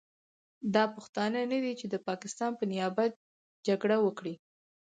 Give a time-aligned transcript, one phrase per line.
[0.73, 3.11] دا پښتانه نه دي چې د پاکستان په نیابت
[3.67, 4.33] جګړه وکړي.